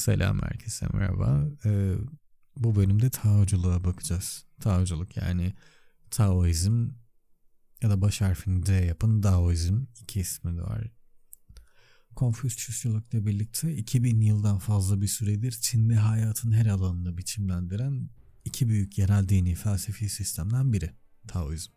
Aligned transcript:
Selam 0.00 0.42
herkese 0.42 0.86
merhaba. 0.92 1.48
Ee, 1.64 1.94
bu 2.56 2.76
bölümde 2.76 3.10
Taoculuğa 3.10 3.84
bakacağız. 3.84 4.44
Taoculuk 4.60 5.16
yani 5.16 5.54
Taoizm 6.10 6.88
ya 7.82 7.90
da 7.90 8.00
baş 8.00 8.20
harfini 8.20 8.66
D 8.66 8.72
yapın 8.72 9.22
Daoizm 9.22 9.84
iki 10.00 10.20
ismi 10.20 10.56
de 10.56 10.62
var. 10.62 10.90
Konfüçyüsçülükle 12.16 13.26
birlikte 13.26 13.76
2000 13.76 14.20
yıldan 14.20 14.58
fazla 14.58 15.00
bir 15.00 15.08
süredir 15.08 15.52
Çin'de 15.52 15.94
hayatın 15.94 16.52
her 16.52 16.66
alanını 16.66 17.18
biçimlendiren 17.18 18.10
iki 18.44 18.68
büyük 18.68 18.98
yerel 18.98 19.28
dini 19.28 19.54
felsefi 19.54 20.08
sistemden 20.08 20.72
biri 20.72 20.90
Taoizm. 21.28 21.72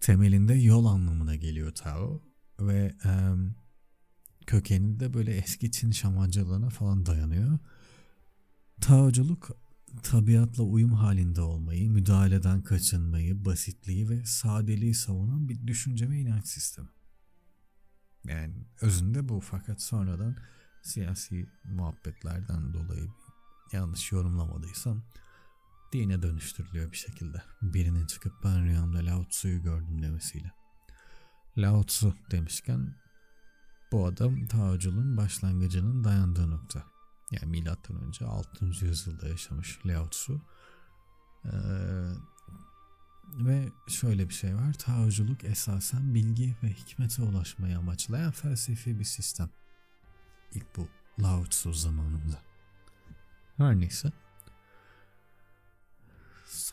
Temelinde 0.00 0.54
yol 0.54 0.84
anlamına 0.84 1.36
geliyor 1.36 1.74
Tao 1.74 2.22
ve 2.60 2.94
e, 3.04 3.10
kökeni 4.46 5.00
de 5.00 5.14
böyle 5.14 5.36
eski 5.36 5.70
Çin 5.70 5.90
şamancılığına 5.90 6.68
falan 6.68 7.06
dayanıyor. 7.06 7.58
Taoculuk 8.80 9.50
tabiatla 10.02 10.62
uyum 10.62 10.92
halinde 10.92 11.40
olmayı, 11.40 11.90
müdahaleden 11.90 12.62
kaçınmayı, 12.62 13.44
basitliği 13.44 14.08
ve 14.08 14.24
sadeliği 14.24 14.94
savunan 14.94 15.48
bir 15.48 15.66
düşünce 15.66 16.10
ve 16.10 16.18
inanç 16.18 16.46
sistemi. 16.46 16.88
Yani 18.24 18.54
özünde 18.80 19.28
bu 19.28 19.40
fakat 19.40 19.82
sonradan 19.82 20.36
siyasi 20.82 21.46
muhabbetlerden 21.64 22.74
dolayı 22.74 23.08
yanlış 23.72 24.12
yorumlamadıysam 24.12 25.02
dine 25.92 26.22
dönüştürülüyor 26.22 26.92
bir 26.92 26.96
şekilde. 26.96 27.42
Birinin 27.62 28.06
çıkıp 28.06 28.32
ben 28.44 28.64
rüyamda 28.64 28.98
Lao 28.98 29.28
Tzu'yu 29.28 29.62
gördüm 29.62 30.02
demesiyle. 30.02 30.52
Lao 31.58 31.84
Tzu 31.84 32.14
demişken 32.30 32.94
bu 33.94 34.06
adam 34.06 34.46
Taoculun 34.46 35.16
başlangıcının 35.16 36.04
dayandığı 36.04 36.50
nokta. 36.50 36.84
Yani 37.30 37.50
milattan 37.50 38.00
önce 38.00 38.24
6. 38.24 38.64
yüzyılda 38.64 39.28
yaşamış 39.28 39.78
Lao 39.86 40.08
Tzu. 40.10 40.40
Ee, 41.44 41.50
ve 43.38 43.68
şöyle 43.88 44.28
bir 44.28 44.34
şey 44.34 44.56
var. 44.56 44.72
Taoculuk 44.72 45.44
esasen 45.44 46.14
bilgi 46.14 46.56
ve 46.62 46.68
hikmete 46.68 47.22
ulaşmayı 47.22 47.78
amaçlayan 47.78 48.30
felsefi 48.30 48.98
bir 48.98 49.04
sistem. 49.04 49.50
İlk 50.54 50.76
bu 50.76 50.88
Lao 51.22 51.44
Tzu 51.44 51.72
zamanında. 51.72 52.42
Her 53.56 53.80
neyse. 53.80 54.12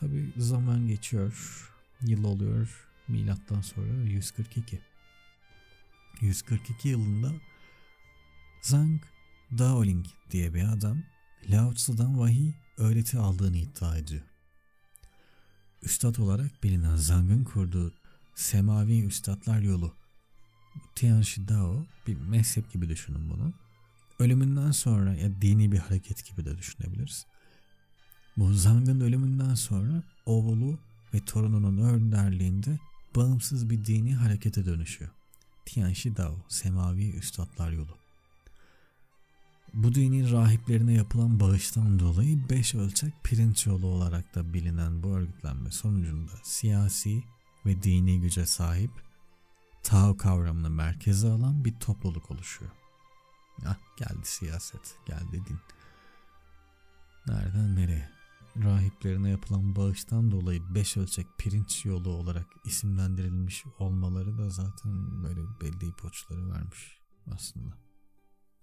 Tabi 0.00 0.32
zaman 0.36 0.88
geçiyor. 0.88 1.68
Yıl 2.00 2.24
oluyor. 2.24 2.88
Milattan 3.08 3.60
sonra 3.60 3.92
142. 3.92 4.91
142 6.22 6.88
yılında 6.88 7.32
Zhang 8.62 9.02
Daoling 9.58 10.06
diye 10.30 10.54
bir 10.54 10.72
adam 10.72 11.02
Lao 11.50 11.74
Tzu'dan 11.74 12.18
vahiy 12.18 12.52
öğreti 12.78 13.18
aldığını 13.18 13.56
iddia 13.56 13.98
ediyor. 13.98 14.22
Üstad 15.82 16.16
olarak 16.16 16.62
bilinen 16.62 16.96
Zhang'ın 16.96 17.44
kurduğu 17.44 17.94
Semavi 18.34 19.04
Üstadlar 19.04 19.60
Yolu 19.60 19.94
Tianshi 20.94 21.48
Dao 21.48 21.86
bir 22.06 22.16
mezhep 22.16 22.72
gibi 22.72 22.88
düşünün 22.88 23.30
bunu. 23.30 23.52
Ölümünden 24.18 24.70
sonra 24.70 25.14
ya 25.14 25.42
dini 25.42 25.72
bir 25.72 25.78
hareket 25.78 26.26
gibi 26.26 26.44
de 26.44 26.58
düşünebiliriz. 26.58 27.26
Bu 28.36 28.52
Zhang'ın 28.52 29.00
ölümünden 29.00 29.54
sonra 29.54 30.02
oğlu 30.26 30.78
ve 31.14 31.24
torununun 31.24 31.78
önderliğinde 31.78 32.78
bağımsız 33.16 33.70
bir 33.70 33.84
dini 33.84 34.14
harekete 34.14 34.66
dönüşüyor. 34.66 35.10
Tianshi 35.64 36.16
Dao, 36.16 36.36
Semavi 36.48 37.10
Üstadlar 37.16 37.70
Yolu. 37.70 37.98
Bu 39.74 39.94
dinin 39.94 40.32
rahiplerine 40.32 40.92
yapılan 40.92 41.40
bağıştan 41.40 41.98
dolayı 41.98 42.48
beş 42.50 42.74
ölçek 42.74 43.12
pirinç 43.24 43.66
yolu 43.66 43.86
olarak 43.86 44.34
da 44.34 44.54
bilinen 44.54 45.02
bu 45.02 45.08
örgütlenme 45.08 45.70
sonucunda 45.70 46.32
siyasi 46.42 47.24
ve 47.66 47.82
dini 47.82 48.20
güce 48.20 48.46
sahip 48.46 48.90
Tao 49.82 50.16
kavramını 50.16 50.70
merkeze 50.70 51.28
alan 51.28 51.64
bir 51.64 51.74
topluluk 51.80 52.30
oluşuyor. 52.30 52.70
Ah 53.66 53.78
geldi 53.96 54.24
siyaset, 54.24 54.96
geldi 55.06 55.32
din. 55.48 55.58
Nereden 57.26 57.76
nereye? 57.76 58.10
Rahiplerine 58.56 59.30
yapılan 59.30 59.76
bağıştan 59.76 60.30
dolayı 60.30 60.74
beş 60.74 60.96
ölçek 60.96 61.26
pirinç 61.38 61.84
yolu 61.84 62.10
olarak 62.10 62.46
isimlendirilmiş 62.64 63.64
olmaları 63.78 64.38
da 64.38 64.50
zaten 64.50 65.22
böyle 65.24 65.40
belli 65.60 65.88
ipuçları 65.88 66.50
vermiş 66.50 66.98
aslında. 67.34 67.74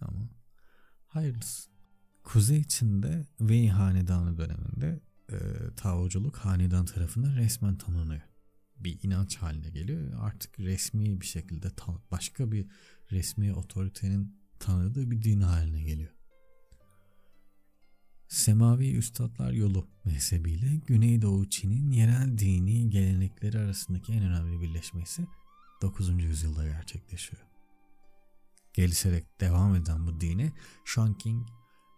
Ama 0.02 0.30
hayırlısı. 1.08 1.70
Kuzey 2.24 2.64
Çin'de 2.64 3.28
Wei 3.38 3.70
Hanedanı 3.70 4.38
döneminde 4.38 5.02
e, 5.32 5.38
Taoculuk 5.76 6.38
hanedan 6.38 6.86
tarafından 6.86 7.36
resmen 7.36 7.78
tanınıyor. 7.78 8.22
Bir 8.78 9.04
inanç 9.04 9.38
haline 9.38 9.70
geliyor. 9.70 10.14
Artık 10.20 10.60
resmi 10.60 11.22
bir 11.22 11.26
şekilde 11.26 11.72
başka 12.12 12.52
bir 12.52 12.68
resmi 13.12 13.54
otoritenin 13.54 14.40
tanıdığı 14.60 15.12
bir 15.12 15.24
din 15.24 15.42
haline 15.42 15.84
geliyor. 15.84 16.19
Semavi 18.30 18.96
Üstadlar 18.96 19.52
Yolu 19.52 19.88
mezhebiyle 20.06 20.82
Güneydoğu 20.88 21.50
Çin'in 21.50 21.92
yerel 21.92 22.38
dini 22.38 22.90
gelenekleri 22.90 23.60
arasındaki 23.60 24.14
en 24.14 24.24
önemli 24.24 24.62
birleşmesi 24.62 25.28
9. 25.82 26.24
yüzyılda 26.24 26.68
gerçekleşiyor. 26.68 27.42
Gelişerek 28.74 29.42
devam 29.42 29.76
eden 29.76 30.08
bu 30.08 30.22
dine 30.22 30.54
Shanking 30.86 31.48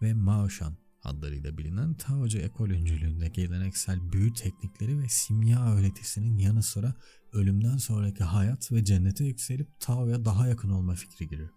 ve 0.02 0.14
Maoshan 0.14 0.78
adlarıyla 1.04 1.58
bilinen 1.58 1.94
Taocu 1.94 2.38
ekol 2.38 2.70
öncülüğünde 2.70 3.28
geleneksel 3.28 4.12
büyü 4.12 4.34
teknikleri 4.34 5.00
ve 5.00 5.10
simya 5.10 5.74
öğretisinin 5.74 6.38
yanı 6.38 6.64
sıra 6.64 6.96
ölümden 7.34 7.78
sonraki 7.78 8.24
hayat 8.24 8.72
ve 8.72 8.86
cennete 8.86 9.24
yükselip 9.24 9.80
Tao'ya 9.80 10.26
daha 10.26 10.48
yakın 10.48 10.70
olma 10.70 10.96
fikri 10.96 11.28
giriyor. 11.28 11.50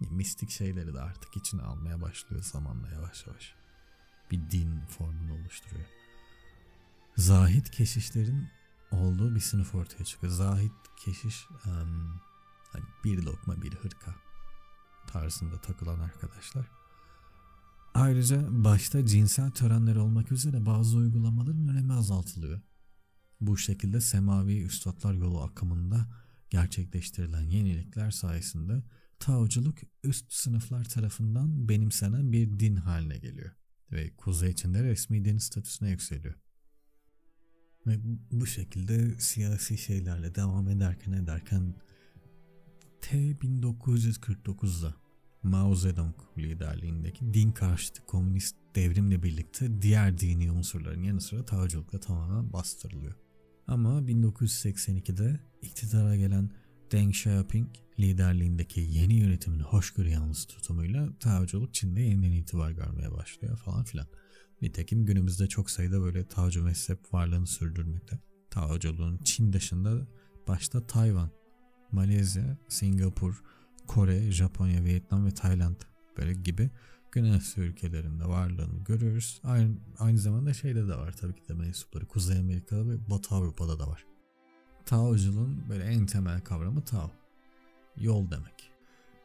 Mistik 0.00 0.50
şeyleri 0.50 0.94
de 0.94 1.00
artık 1.00 1.36
içine 1.36 1.62
almaya 1.62 2.00
başlıyor 2.00 2.42
zamanla 2.42 2.88
yavaş 2.90 3.26
yavaş 3.26 3.65
bir 4.30 4.50
din 4.50 4.80
formunu 4.80 5.34
oluşturuyor. 5.34 5.86
Zahit 7.16 7.70
keşişlerin 7.70 8.48
olduğu 8.90 9.34
bir 9.34 9.40
sınıf 9.40 9.74
ortaya 9.74 10.04
çıkıyor. 10.04 10.32
Zahit 10.32 10.72
keşiş 11.04 11.46
um, 11.66 12.20
hani 12.72 12.84
bir 13.04 13.22
lokma 13.22 13.62
bir 13.62 13.74
hırka 13.74 14.14
tarzında 15.06 15.60
takılan 15.60 16.00
arkadaşlar. 16.00 16.66
Ayrıca 17.94 18.46
başta 18.64 19.06
cinsel 19.06 19.50
törenler 19.50 19.96
olmak 19.96 20.32
üzere 20.32 20.66
bazı 20.66 20.96
uygulamaların 20.96 21.68
önemi 21.68 21.92
azaltılıyor. 21.92 22.60
Bu 23.40 23.58
şekilde 23.58 24.00
semavi 24.00 24.62
üstadlar 24.62 25.14
yolu 25.14 25.42
akımında 25.42 26.08
gerçekleştirilen 26.50 27.42
yenilikler 27.42 28.10
sayesinde 28.10 28.82
Taoculuk 29.18 29.78
üst 30.04 30.32
sınıflar 30.32 30.84
tarafından 30.84 31.68
benimsenen 31.68 32.32
bir 32.32 32.58
din 32.58 32.76
haline 32.76 33.18
geliyor 33.18 33.52
ve 33.92 34.10
Kuzey 34.16 34.50
içinde 34.50 34.82
resmi 34.82 35.24
deniz 35.24 35.42
statüsüne 35.42 35.90
yükseliyor. 35.90 36.34
Ve 37.86 37.98
bu 38.32 38.46
şekilde 38.46 39.18
siyasi 39.18 39.78
şeylerle 39.78 40.34
devam 40.34 40.68
ederken 40.68 41.12
ederken 41.12 41.74
T 43.00 43.16
1949'da 43.32 44.94
Mao 45.42 45.74
Zedong 45.74 46.14
liderliğindeki 46.38 47.34
din 47.34 47.52
karşıtı 47.52 48.06
komünist 48.06 48.56
devrimle 48.74 49.22
birlikte 49.22 49.82
diğer 49.82 50.18
dini 50.18 50.52
unsurların 50.52 51.02
yanı 51.02 51.20
sıra 51.20 51.44
Taoculukla 51.44 52.00
tamamen 52.00 52.52
bastırılıyor. 52.52 53.14
Ama 53.66 54.00
1982'de 54.00 55.40
iktidara 55.62 56.16
gelen 56.16 56.50
Deng 56.92 57.14
Xiaoping 57.14 57.68
liderliğindeki 58.00 58.80
yeni 58.80 59.14
yönetimin 59.14 59.60
hoşgörü 59.60 60.08
yanlısı 60.08 60.48
tutumuyla 60.48 61.18
Taoculuk 61.20 61.74
Çin'de 61.74 62.00
yeniden 62.00 62.32
itibar 62.32 62.70
görmeye 62.70 63.12
başlıyor 63.12 63.56
falan 63.56 63.84
filan. 63.84 64.06
Nitekim 64.62 65.06
günümüzde 65.06 65.46
çok 65.46 65.70
sayıda 65.70 66.00
böyle 66.00 66.28
Taocu 66.28 66.62
mezhep 66.62 67.14
varlığını 67.14 67.46
sürdürmekte. 67.46 68.18
Taoculuğun 68.50 69.18
Çin 69.18 69.52
dışında 69.52 70.06
başta 70.48 70.86
Tayvan, 70.86 71.30
Malezya, 71.92 72.58
Singapur, 72.68 73.42
Kore, 73.86 74.32
Japonya, 74.32 74.84
Vietnam 74.84 75.26
ve 75.26 75.34
Tayland 75.34 75.76
böyle 76.16 76.32
gibi 76.32 76.70
Güney 77.12 77.32
Asya 77.32 77.64
ülkelerinde 77.64 78.24
varlığını 78.24 78.84
görüyoruz. 78.84 79.40
Aynı, 79.44 79.76
aynı 79.98 80.18
zamanda 80.18 80.54
şeyde 80.54 80.88
de 80.88 80.94
var 80.94 81.12
tabii 81.12 81.34
ki 81.34 81.48
de 81.48 81.54
mensupları. 81.54 82.06
Kuzey 82.06 82.38
Amerika'da 82.38 82.88
ve 82.88 83.10
Batı 83.10 83.34
Avrupa'da 83.34 83.78
da 83.78 83.88
var. 83.88 84.04
Taoculuğun 84.86 85.68
böyle 85.68 85.84
en 85.84 86.06
temel 86.06 86.40
kavramı 86.40 86.84
Tao. 86.84 87.10
Yol 87.96 88.30
demek. 88.30 88.70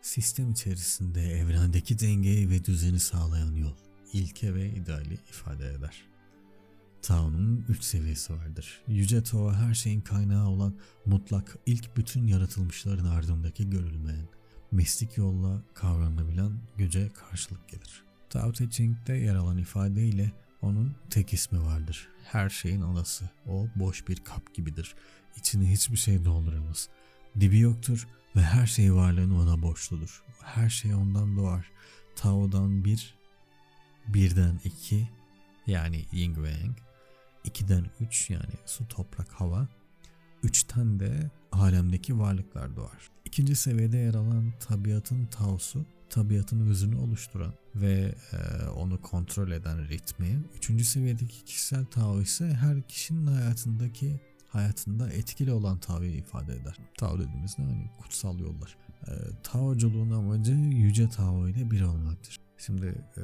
Sistem 0.02 0.52
içerisinde 0.52 1.22
evrendeki 1.22 2.00
dengeyi 2.00 2.50
ve 2.50 2.66
düzeni 2.66 3.00
sağlayan 3.00 3.56
yol, 3.56 3.76
ilke 4.14 4.56
ve 4.56 4.70
ideali 4.70 5.14
ifade 5.14 5.74
eder. 5.74 6.04
Tao'nun 7.02 7.66
üç 7.70 7.84
seviyesi 7.84 8.34
vardır. 8.34 8.82
Yüce 8.88 9.24
Tao 9.24 9.54
her 9.54 9.74
şeyin 9.74 10.02
kaynağı 10.02 10.50
olan 10.50 10.76
mutlak 11.06 11.58
ilk 11.66 11.98
bütün 11.98 12.28
yaratılmışların 12.28 13.06
ardındaki 13.06 13.70
görülmeyen, 13.70 14.28
mistik 14.72 15.18
yolla 15.18 15.64
kavranabilen 15.74 16.52
güce 16.78 17.10
karşılık 17.14 17.70
gelir. 17.70 18.04
Tao 18.30 18.52
Te 18.52 18.70
Ching'de 18.70 19.14
yer 19.14 19.36
alan 19.36 19.58
ifadeyle 19.58 20.32
onun 20.62 20.96
tek 21.10 21.34
ismi 21.34 21.62
vardır. 21.66 22.10
Her 22.24 22.50
şeyin 22.50 22.82
anası. 22.82 23.30
O 23.48 23.68
boş 23.76 24.08
bir 24.08 24.16
kap 24.16 24.54
gibidir. 24.54 24.96
İçine 25.38 25.72
hiçbir 25.72 25.98
şey 25.98 26.26
dolduramaz. 26.26 26.90
Dibi 27.40 27.60
yoktur 27.60 28.08
ve 28.36 28.42
her 28.42 28.68
şey 28.68 28.94
varlığını 28.94 29.40
ona 29.42 29.62
borçludur. 29.62 30.24
Her 30.42 30.70
şey 30.70 30.96
ondan 30.96 31.38
doğar. 31.38 31.72
Tao'dan 32.16 32.86
bir, 32.86 33.16
birden 34.08 34.60
iki 34.64 35.10
yani 35.68 36.06
yin 36.12 36.44
ve 36.44 36.50
yang, 36.50 36.78
ikiden 37.44 37.86
üç 38.00 38.30
yani 38.30 38.54
su, 38.66 38.88
toprak, 38.88 39.32
hava, 39.32 39.68
üçten 40.44 41.00
de 41.00 41.32
alemdeki 41.52 42.20
varlıklar 42.20 42.76
doğar. 42.76 43.12
İkinci 43.26 43.56
seviyede 43.56 43.98
yer 43.98 44.14
alan 44.14 44.54
tabiatın 44.60 45.26
taosu, 45.26 45.86
tabiatın 46.12 46.68
özünü 46.70 46.96
oluşturan 46.96 47.54
ve 47.76 48.16
e, 48.32 48.68
onu 48.68 49.02
kontrol 49.02 49.52
eden 49.52 49.88
ritmi. 49.88 50.44
Üçüncü 50.58 50.84
seviyedeki 50.84 51.46
kişisel 51.46 51.86
tao 51.86 52.22
ise 52.22 52.54
her 52.54 52.82
kişinin 52.82 53.28
hayatındaki 53.28 54.20
hayatında 54.48 55.10
etkili 55.10 55.52
olan 55.52 55.80
Tao'yu 55.80 56.12
ifade 56.12 56.56
eder. 56.56 56.78
Tao 56.98 57.20
dediğimizde 57.20 57.64
hani 57.64 57.90
kutsal 58.02 58.40
yollar. 58.40 58.78
E, 59.08 59.12
Taoculuğun 59.44 60.12
amacı 60.12 60.52
yüce 60.52 61.10
Tao 61.10 61.48
ile 61.48 61.72
bir 61.72 61.82
olmaktır. 61.82 62.40
Şimdi 62.58 62.86
e, 63.18 63.24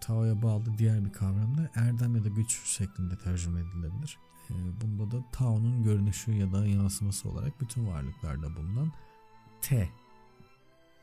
Tao'ya 0.00 0.42
bağlı 0.42 0.78
diğer 0.78 1.04
bir 1.04 1.12
kavram 1.12 1.58
da 1.58 1.70
erdem 1.74 2.16
ya 2.16 2.24
da 2.24 2.28
güç 2.28 2.60
şeklinde 2.64 3.18
tercüme 3.18 3.60
edilebilir. 3.60 4.18
E, 4.50 4.54
bunda 4.80 5.10
da 5.10 5.24
Tao'nun 5.32 5.82
görünüşü 5.82 6.32
ya 6.32 6.52
da 6.52 6.66
yansıması 6.66 7.28
olarak 7.28 7.60
bütün 7.60 7.86
varlıklarda 7.86 8.56
bulunan 8.56 8.92
T. 9.60 9.88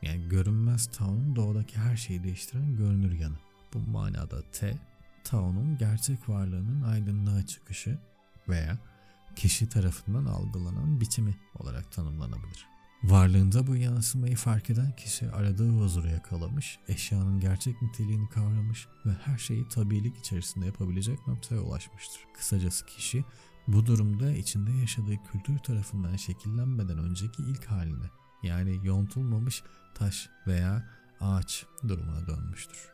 Yani 0.02 0.28
görünmez 0.28 0.86
Tao'nun 0.86 1.36
doğadaki 1.36 1.78
her 1.78 1.96
şeyi 1.96 2.24
değiştiren 2.24 2.76
görünür 2.76 3.12
yanı. 3.12 3.36
Bu 3.74 3.78
manada 3.78 4.42
T, 4.52 4.78
Tao'nun 5.24 5.78
gerçek 5.78 6.28
varlığının 6.28 6.82
aydınlığa 6.82 7.46
çıkışı 7.46 7.98
veya 8.48 8.78
kişi 9.36 9.68
tarafından 9.68 10.24
algılanan 10.24 11.00
biçimi 11.00 11.36
olarak 11.58 11.92
tanımlanabilir. 11.92 12.66
Varlığında 13.02 13.66
bu 13.66 13.76
yansımayı 13.76 14.36
fark 14.36 14.70
eden 14.70 14.96
kişi 14.96 15.30
aradığı 15.30 15.70
huzuru 15.70 16.08
yakalamış, 16.08 16.78
eşyanın 16.88 17.40
gerçek 17.40 17.82
niteliğini 17.82 18.28
kavramış 18.28 18.88
ve 19.06 19.10
her 19.24 19.38
şeyi 19.38 19.68
tabiilik 19.68 20.18
içerisinde 20.18 20.66
yapabilecek 20.66 21.26
noktaya 21.26 21.60
ulaşmıştır. 21.60 22.20
Kısacası 22.34 22.86
kişi 22.86 23.24
bu 23.68 23.86
durumda 23.86 24.32
içinde 24.32 24.72
yaşadığı 24.72 25.16
kültür 25.32 25.58
tarafından 25.58 26.16
şekillenmeden 26.16 26.98
önceki 26.98 27.42
ilk 27.42 27.64
haline 27.64 28.10
yani 28.42 28.86
yontulmamış 28.86 29.62
taş 29.94 30.28
veya 30.46 30.88
ağaç 31.20 31.66
durumuna 31.88 32.26
dönmüştür. 32.26 32.90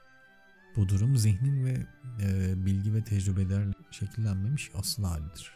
Bu 0.76 0.88
durum 0.88 1.16
zihnin 1.16 1.64
ve 1.64 1.86
e, 2.22 2.54
bilgi 2.66 2.94
ve 2.94 3.04
tecrübelerle 3.04 3.72
şekillenmemiş 3.90 4.70
asıl 4.74 5.04
halidir. 5.04 5.52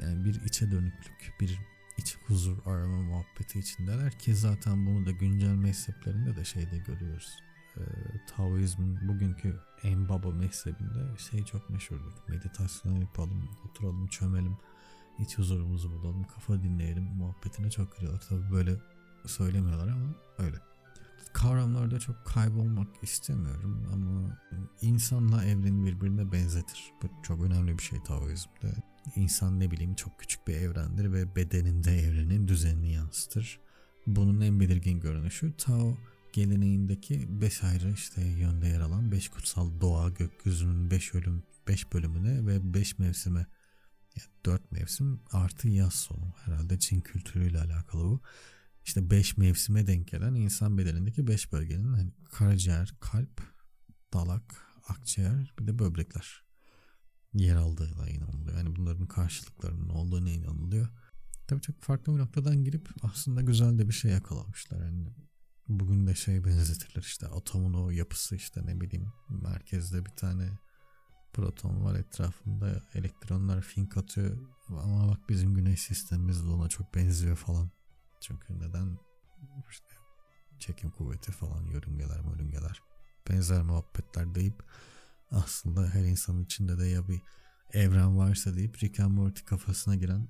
Yani 0.00 0.24
bir 0.24 0.40
içe 0.40 0.70
dönüklük, 0.70 1.34
bir 1.40 1.58
iç 1.98 2.16
huzur 2.26 2.56
arama 2.66 3.02
muhabbeti 3.02 3.58
içindeler 3.58 4.18
ki 4.18 4.34
zaten 4.34 4.86
bunu 4.86 5.06
da 5.06 5.10
güncel 5.10 5.54
mezheplerinde 5.54 6.36
de 6.36 6.44
şeyde 6.44 6.78
görüyoruz. 6.78 7.36
E, 7.76 7.82
Taoizmin 8.36 9.08
bugünkü 9.08 9.60
en 9.82 10.08
baba 10.08 10.30
mezhebinde 10.30 11.18
şey 11.18 11.44
çok 11.44 11.70
meşhurdur. 11.70 12.12
Meditasyon 12.28 12.96
yapalım, 12.96 13.48
oturalım, 13.68 14.06
çömelim, 14.06 14.56
iç 15.18 15.38
huzurumuzu 15.38 15.90
bulalım, 15.90 16.24
kafa 16.24 16.62
dinleyelim 16.62 17.04
muhabbetine 17.04 17.70
çok 17.70 17.96
giriyorlar. 17.96 18.20
Tabi 18.28 18.50
böyle 18.52 18.76
söylemiyorlar 19.26 19.88
ama 19.88 20.14
öyle. 20.38 20.56
Kavramlarda 21.32 22.00
çok 22.00 22.24
kaybolmak 22.26 22.88
istemiyorum 23.02 23.88
ama 23.92 24.38
insanla 24.82 25.44
evreni 25.44 25.86
birbirine 25.86 26.32
benzetir. 26.32 26.92
Bu 27.02 27.06
çok 27.22 27.42
önemli 27.42 27.78
bir 27.78 27.82
şey 27.82 28.02
Taoizm'de. 28.02 28.74
İnsan 29.16 29.60
ne 29.60 29.70
bileyim 29.70 29.94
çok 29.94 30.18
küçük 30.18 30.46
bir 30.46 30.54
evrendir 30.54 31.12
ve 31.12 31.36
bedeninde 31.36 31.98
evrenin 31.98 32.48
düzenini 32.48 32.92
yansıtır. 32.92 33.60
Bunun 34.06 34.40
en 34.40 34.60
belirgin 34.60 35.00
görünüşü 35.00 35.56
Tao 35.56 35.96
geleneğindeki 36.32 37.40
beş 37.40 37.64
ayrı 37.64 37.90
işte 37.90 38.22
yönde 38.22 38.68
yer 38.68 38.80
alan 38.80 39.12
beş 39.12 39.28
kutsal 39.28 39.80
doğa 39.80 40.08
gökyüzünün 40.08 40.90
beş 40.90 41.14
bölüm 41.14 41.42
beş 41.68 41.92
bölümüne 41.92 42.46
ve 42.46 42.74
beş 42.74 42.98
mevsime 42.98 43.46
yani 44.16 44.28
dört 44.46 44.72
mevsim 44.72 45.20
artı 45.32 45.68
yaz 45.68 45.94
sonu 45.94 46.32
herhalde 46.44 46.78
Çin 46.78 47.00
kültürüyle 47.00 47.60
alakalı 47.60 48.04
bu. 48.04 48.20
İşte 48.84 49.10
beş 49.10 49.36
mevsime 49.36 49.86
denk 49.86 50.08
gelen 50.08 50.34
insan 50.34 50.78
bedenindeki 50.78 51.26
beş 51.26 51.52
bölgenin 51.52 51.92
hani 51.92 52.12
karaciğer, 52.32 52.94
kalp, 53.00 53.42
dalak, 54.12 54.56
akciğer 54.88 55.54
bir 55.58 55.66
de 55.66 55.78
böbrekler 55.78 56.44
yer 57.34 57.56
aldığına 57.56 58.08
inanılıyor. 58.08 58.56
Yani 58.56 58.76
bunların 58.76 59.06
karşılıklarının 59.06 59.88
olduğuna 59.88 60.30
inanılıyor. 60.30 60.88
Tabii 61.48 61.60
çok 61.60 61.82
farklı 61.82 62.14
bir 62.14 62.18
noktadan 62.18 62.64
girip 62.64 62.88
aslında 63.02 63.40
güzel 63.40 63.78
de 63.78 63.88
bir 63.88 63.94
şey 63.94 64.10
yakalamışlar. 64.10 64.84
Yani 64.84 65.08
bugün 65.68 66.06
de 66.06 66.14
şey 66.14 66.44
benzetilir 66.44 67.02
işte 67.02 67.26
atomun 67.26 67.74
o 67.74 67.90
yapısı 67.90 68.36
işte 68.36 68.66
ne 68.66 68.80
bileyim 68.80 69.12
merkezde 69.28 70.04
bir 70.04 70.10
tane 70.10 70.58
proton 71.32 71.84
var 71.84 71.94
etrafında 71.94 72.82
elektronlar 72.94 73.62
fink 73.62 73.96
atıyor 73.96 74.38
ama 74.68 75.08
bak 75.08 75.28
bizim 75.28 75.54
güneş 75.54 75.80
sistemimiz 75.80 76.44
de 76.44 76.48
ona 76.48 76.68
çok 76.68 76.94
benziyor 76.94 77.36
falan. 77.36 77.70
Çünkü 78.24 78.58
neden 78.58 78.98
işte 79.70 79.94
çekim 80.58 80.90
kuvveti 80.90 81.32
falan 81.32 81.62
yörüngeler 81.62 82.24
yörüngeler 82.24 82.82
benzer 83.30 83.62
muhabbetler 83.62 84.34
deyip 84.34 84.62
aslında 85.30 85.88
her 85.88 86.04
insanın 86.04 86.44
içinde 86.44 86.78
de 86.78 86.86
ya 86.86 87.08
bir 87.08 87.22
evren 87.72 88.18
varsa 88.18 88.56
deyip 88.56 88.82
Rick 88.82 89.00
and 89.00 89.10
Morty 89.10 89.44
kafasına 89.44 89.94
giren 89.96 90.28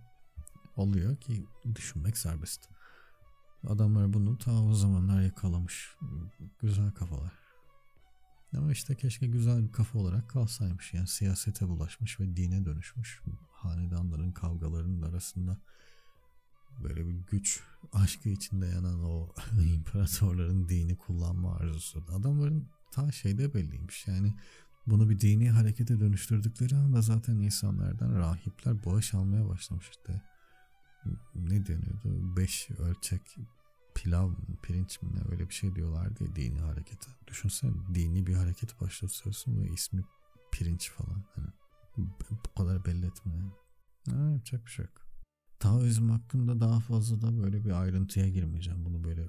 oluyor 0.77 1.17
ki 1.17 1.47
düşünmek 1.75 2.19
serbest. 2.19 2.69
Adamlar 3.69 4.13
bunu 4.13 4.39
ta 4.39 4.63
o 4.63 4.75
zamanlar 4.75 5.23
yakalamış. 5.23 5.97
Güzel 6.61 6.91
kafalar. 6.91 7.33
Ama 8.57 8.73
işte 8.73 8.97
keşke 8.97 9.27
güzel 9.27 9.63
bir 9.63 9.73
kafa 9.73 9.99
olarak 9.99 10.31
kalsaymış. 10.31 10.95
Yani 10.95 11.07
siyasete 11.09 11.69
bulaşmış 11.69 12.21
ve 12.21 12.37
dine 12.37 12.65
dönüşmüş. 12.65 13.23
Hanedanların 13.53 14.33
kavgalarının 14.33 15.03
arasında 15.03 15.61
böyle 16.83 17.07
bir 17.07 17.15
güç 17.31 17.61
aşkı 17.93 18.29
içinde 18.29 18.67
yanan 18.67 19.05
o 19.05 19.29
imparatorların 19.75 20.69
dini 20.69 20.97
kullanma 20.97 21.55
arzusu. 21.57 22.05
Adamların 22.13 22.69
ta 22.91 23.13
şeyde 23.13 23.55
belliymiş. 23.55 24.07
Yani 24.07 24.35
bunu 24.87 25.11
bir 25.11 25.21
dini 25.21 25.51
harekete 25.51 26.01
dönüştürdükleri 26.01 26.77
anda 26.77 27.03
zaten 27.03 27.39
insanlardan 27.39 28.15
rahipler 28.15 28.85
bağış 28.85 29.15
almaya 29.15 29.49
başlamış 29.49 29.91
işte. 29.91 30.23
Ne 31.35 31.67
deniyordu? 31.67 32.37
Beş 32.37 32.71
ölçek 32.71 33.37
pilav 33.95 34.29
mı, 34.29 34.57
pirinç 34.63 35.03
mi 35.03 35.11
ne 35.15 35.33
öyle 35.33 35.49
bir 35.49 35.55
şey 35.55 35.75
diyorlar 35.75 36.17
diye 36.17 36.35
dini 36.35 36.61
harekete. 36.61 37.11
Düşünsene 37.27 37.73
dini 37.95 38.27
bir 38.27 38.35
hareket 38.35 38.81
başlatıyorsun 38.81 39.63
ve 39.63 39.69
ismi 39.69 40.05
pirinç 40.53 40.91
falan. 40.91 41.25
Hani 41.35 41.47
bu 42.47 42.55
kadar 42.55 42.85
belli 42.85 43.07
etme. 43.07 43.33
Ha, 44.11 44.31
yapacak 44.31 44.67
bir 44.67 44.71
şey 44.71 44.85
yok. 44.85 45.04
Taoizm 45.65 46.09
hakkında 46.09 46.61
daha 46.61 46.81
fazla 46.81 47.23
da 47.23 47.43
böyle 47.43 47.65
bir 47.65 47.81
ayrıntıya 47.81 48.29
girmeyeceğim. 48.29 48.85
Bunu 48.85 49.05
böyle 49.05 49.29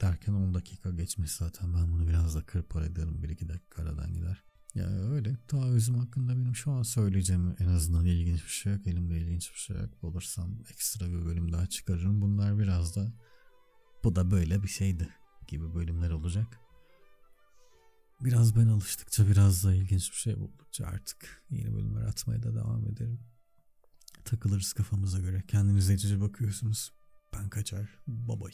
derken 0.00 0.32
10 0.32 0.54
dakika 0.54 0.90
geçmiş 0.90 1.32
zaten. 1.32 1.74
Ben 1.74 1.92
bunu 1.92 2.08
biraz 2.08 2.34
da 2.34 2.42
kırpar 2.42 2.82
ederim. 2.82 3.22
1-2 3.22 3.48
dakika 3.48 3.82
aradan 3.82 4.14
gider. 4.14 4.42
Ya 4.74 4.86
öyle. 4.88 5.36
Taoizm 5.48 5.94
hakkında 5.94 6.36
benim 6.36 6.54
şu 6.54 6.72
an 6.72 6.82
söyleyeceğim 6.82 7.56
en 7.58 7.66
azından 7.66 8.04
ilginç 8.04 8.44
bir 8.44 8.50
şey 8.50 8.72
yok. 8.72 8.86
Elimde 8.86 9.18
ilginç 9.18 9.52
bir 9.52 9.58
şey 9.58 9.76
yok. 9.76 10.02
Bulursam 10.02 10.58
ekstra 10.70 11.06
bir 11.06 11.24
bölüm 11.24 11.52
daha 11.52 11.66
çıkarırım. 11.66 12.20
Bunlar 12.20 12.58
biraz 12.58 12.96
da 12.96 13.12
bu 14.04 14.16
da 14.16 14.30
böyle 14.30 14.62
bir 14.62 14.68
şeydi 14.68 15.08
gibi 15.48 15.74
bölümler 15.74 16.10
olacak. 16.10 16.60
Biraz 18.20 18.56
ben 18.56 18.66
alıştıkça 18.66 19.28
biraz 19.28 19.64
da 19.64 19.74
ilginç 19.74 20.10
bir 20.10 20.16
şey 20.16 20.40
buldukça 20.40 20.86
artık 20.86 21.42
yeni 21.50 21.74
bölümler 21.74 22.02
atmaya 22.02 22.42
da 22.42 22.54
devam 22.54 22.86
ederim. 22.86 23.31
Takılırız 24.24 24.72
kafamıza 24.72 25.18
göre. 25.18 25.42
Kendinize 25.48 25.96
cici 25.96 26.20
bakıyorsunuz. 26.20 26.92
Ben 27.32 27.48
kaçar. 27.48 27.88
Babay. 28.06 28.52